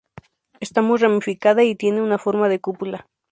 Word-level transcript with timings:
Está 0.59 0.81
muy 0.81 0.97
ramificada 0.97 1.63
y 1.63 1.75
tiene 1.75 2.01
una 2.01 2.17
forma 2.17 2.49
de 2.49 2.59
cúpula. 2.59 3.05